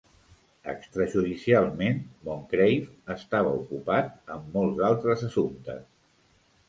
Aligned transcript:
Extrajudicialment, 0.71 1.99
Moncreiff 2.29 2.89
estava 3.17 3.53
ocupat 3.61 4.35
amb 4.37 4.49
molts 4.59 4.85
altres 4.89 5.27
assumptes. 5.29 5.85